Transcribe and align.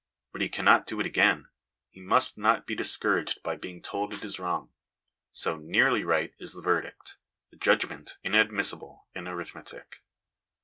But 0.31 0.41
he 0.41 0.49
cannot 0.49 0.87
do 0.87 0.99
it 0.99 1.05
again 1.05 1.47
he 1.91 2.01
must 2.01 2.35
not 2.35 2.65
be 2.65 2.73
discouraged 2.73 3.43
by 3.43 3.55
being 3.55 3.83
told 3.83 4.15
it 4.15 4.25
is 4.25 4.39
wrong; 4.39 4.71
so,' 5.31 5.57
nearly 5.57 6.03
right' 6.03 6.33
is 6.39 6.53
the 6.53 6.61
verdict, 6.63 7.17
a 7.51 7.55
judgment 7.55 8.17
inadmissible 8.23 9.05
in 9.13 9.27
arithmetic. 9.27 10.01